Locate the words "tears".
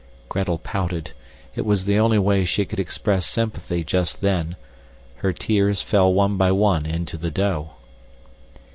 5.31-5.83